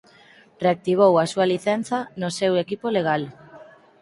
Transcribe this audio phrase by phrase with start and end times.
[0.63, 3.21] Reactivou a súa licenza no seu equipo legal.